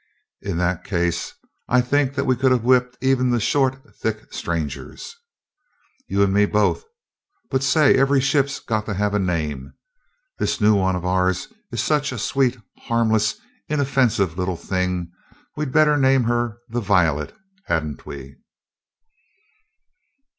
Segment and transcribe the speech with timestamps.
[0.41, 1.31] "In that case,
[1.67, 5.15] I think that we could have whipped even the short, thick strangers."
[6.07, 6.83] "You and me both.
[7.51, 9.73] But say, every ship's got to have a name.
[10.39, 13.35] This new one of ours is such a sweet, harmless,
[13.69, 15.11] inoffensive little thing,
[15.55, 17.35] we'd better name her the Violet,
[17.67, 18.37] hadn't we?"